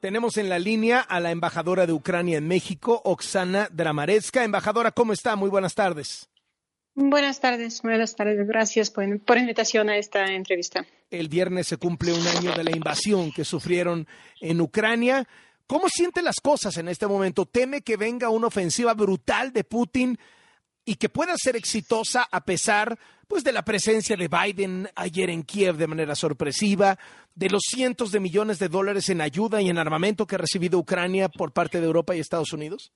[0.00, 4.44] Tenemos en la línea a la embajadora de Ucrania en México, Oksana Dramaretska.
[4.44, 5.34] Embajadora, ¿cómo está?
[5.34, 6.28] Muy buenas tardes.
[6.94, 8.46] Buenas tardes, buenas tardes.
[8.46, 10.86] Gracias por, por invitación a esta entrevista.
[11.10, 14.06] El viernes se cumple un año de la invasión que sufrieron
[14.40, 15.26] en Ucrania.
[15.66, 17.44] ¿Cómo siente las cosas en este momento?
[17.44, 20.16] ¿Teme que venga una ofensiva brutal de Putin
[20.84, 22.96] y que pueda ser exitosa a pesar
[23.28, 26.98] pues de la presencia de Biden ayer en Kiev de manera sorpresiva,
[27.34, 30.78] de los cientos de millones de dólares en ayuda y en armamento que ha recibido
[30.78, 32.90] Ucrania por parte de Europa y Estados Unidos?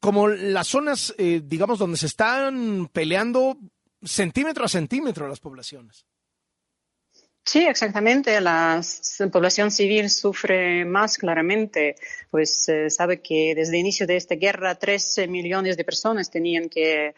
[0.00, 3.58] como las zonas, eh, digamos, donde se están peleando
[4.02, 6.06] centímetro a centímetro las poblaciones.
[7.52, 8.40] Sí, exactamente.
[8.40, 8.80] La
[9.32, 11.96] población civil sufre más claramente,
[12.30, 16.68] pues eh, sabe que desde el inicio de esta guerra 13 millones de personas tenían
[16.68, 17.14] que eh,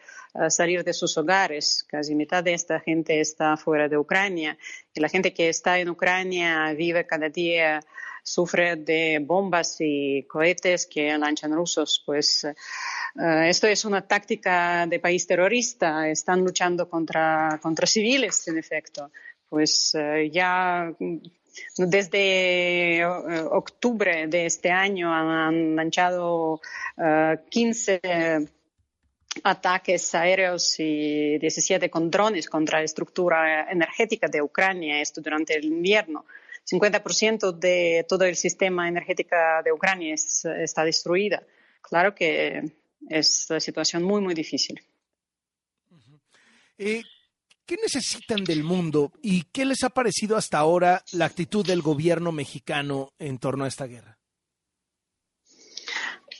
[0.49, 1.85] salir de sus hogares.
[1.87, 4.57] Casi mitad de esta gente está fuera de Ucrania.
[4.95, 7.79] Y la gente que está en Ucrania vive cada día
[8.23, 12.01] sufre de bombas y cohetes que lanchan rusos.
[12.03, 12.55] Pues eh,
[13.49, 16.09] esto es una táctica de país terrorista.
[16.09, 19.11] Están luchando contra, contra civiles, en efecto
[19.53, 21.17] pues eh, ya mm,
[21.77, 26.59] desde eh, octubre de este año han lanzado
[27.51, 28.47] 15 eh,
[29.43, 35.65] ataques aéreos y 17 con drones contra la estructura energética de Ucrania, esto durante el
[35.65, 36.25] invierno.
[36.67, 41.43] 50% de todo el sistema energético de Ucrania está destruida.
[41.79, 42.71] Claro que
[43.07, 44.81] es una situación muy, muy difícil.
[47.65, 52.33] ¿Qué necesitan del mundo y qué les ha parecido hasta ahora la actitud del gobierno
[52.33, 54.19] mexicano en torno a esta guerra?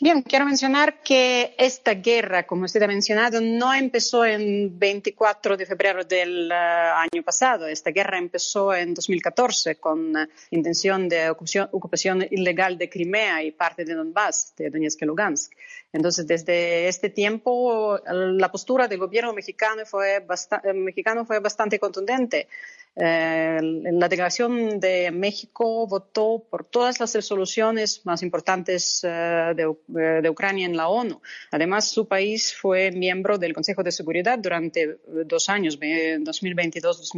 [0.03, 5.65] Bien, quiero mencionar que esta guerra, como usted ha mencionado, no empezó en 24 de
[5.65, 7.67] febrero del eh, año pasado.
[7.67, 13.85] Esta guerra empezó en 2014 con uh, intención de ocupación, ilegal de Crimea y parte
[13.85, 15.53] de Donbass, de Donetsk y Lugansk.
[15.93, 22.49] Entonces, desde este tiempo, la postura del gobierno mexicano fue, eh, mexicano fue bastante contundente.
[22.95, 30.29] Eh, la delegación de México votó por todas las resoluciones más importantes eh, de, de,
[30.29, 31.19] Ucrania en la ONU.
[31.51, 37.11] Además, su país fue miembro del Consejo de Seguridad durante dos años, 2022,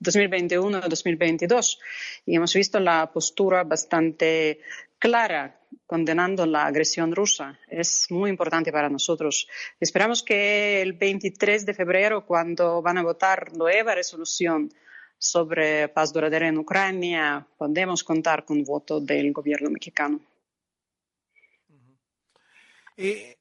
[0.00, 1.78] 2021, 2022.
[2.26, 4.60] Y hemos visto la postura bastante
[4.98, 7.58] clara condenando la agresión rusa.
[7.68, 9.48] Es muy importante para nosotros.
[9.80, 14.70] Esperamos que el 23 de febrero, cuando van a votar nueva resolución
[15.18, 20.20] sobre paz duradera en Ucrania, podemos contar con voto del gobierno mexicano.
[22.96, 23.36] Eh,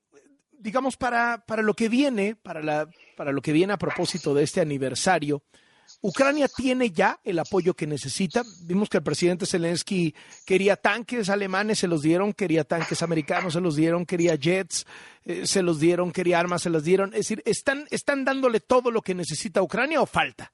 [0.52, 4.44] digamos, para, para, lo que viene, para, la, para lo que viene a propósito de
[4.44, 5.44] este aniversario,
[6.02, 8.44] Ucrania tiene ya el apoyo que necesita.
[8.64, 10.14] Vimos que el presidente Zelensky
[10.46, 14.86] quería tanques alemanes, se los dieron, quería tanques americanos, se los dieron, quería jets,
[15.24, 17.10] eh, se los dieron, quería armas, se las dieron.
[17.14, 20.52] Es decir, ¿están, ¿están dándole todo lo que necesita Ucrania o falta?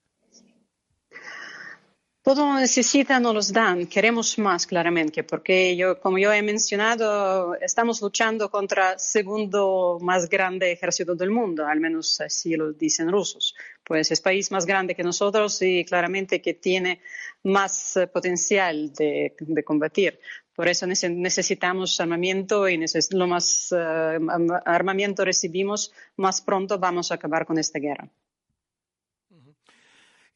[2.23, 3.87] Todo necesita, nos los dan.
[3.87, 10.29] Queremos más, claramente, porque yo, como yo he mencionado, estamos luchando contra el segundo más
[10.29, 13.55] grande ejército del mundo, al menos así lo dicen rusos.
[13.83, 17.01] Pues es país más grande que nosotros y claramente que tiene
[17.41, 19.33] más eh, potencial de,
[19.65, 20.19] combatir.
[20.55, 24.19] Por eso necesitamos armamento y lo más eh,
[24.65, 28.07] armamento recibimos, más pronto vamos a acabar con esta guerra.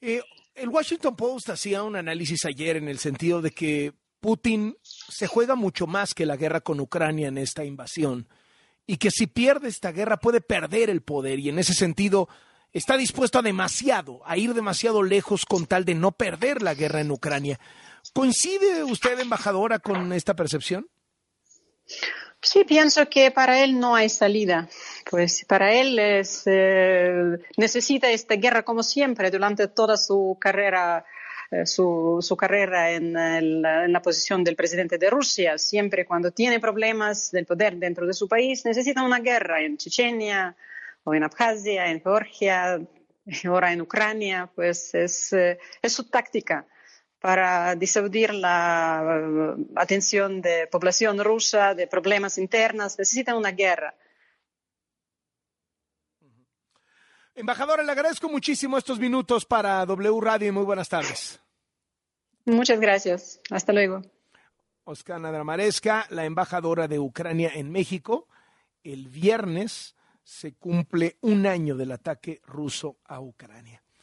[0.02, 0.24] Eh,
[0.56, 5.56] el Washington Post hacía un análisis ayer en el sentido de que Putin se juega
[5.56, 8.28] mucho más que la guerra con Ucrania en esta invasión
[8.88, 12.30] y que si pierde esta guerra puede perder el poder y en ese sentido
[12.72, 17.02] está dispuesto a demasiado, a ir demasiado lejos con tal de no perder la guerra
[17.02, 17.60] en Ucrania.
[18.14, 20.88] ¿Coincide usted, embajadora, con esta percepción?
[22.46, 24.70] Sí, pienso que para él no hay salida.
[25.10, 31.04] Pues para él es, eh, necesita esta guerra como siempre durante toda su carrera.
[31.52, 33.14] Eh, su, su, carrera en,
[33.62, 35.58] la posición del presidente de Rusia.
[35.58, 40.56] Siempre cuando tiene problemas del poder dentro de su país, necesita una guerra en Chechenia
[41.04, 42.80] o en Abjasia, en Georgia,
[43.46, 44.50] ahora en Ucrania.
[44.54, 46.66] Pues es, eh, es su táctica
[47.26, 53.96] para disuadir la eh, atención de población rusa, de problemas internos, necesitan una guerra.
[57.34, 61.42] Embajadora, le agradezco muchísimo estos minutos para W Radio y muy buenas tardes.
[62.46, 63.42] Muchas gracias.
[63.50, 64.04] Hasta luego.
[64.84, 68.28] Oskana Dramareska, la embajadora de Ucrania en México.
[68.84, 73.82] El viernes se cumple un año del ataque ruso a Ucrania.